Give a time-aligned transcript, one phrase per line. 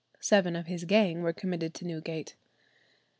[0.19, 2.35] Seven of his gang were committed to Newgate.